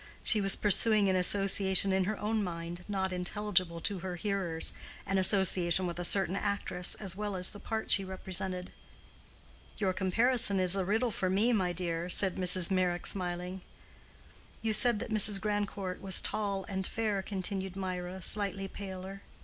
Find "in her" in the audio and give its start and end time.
1.93-2.17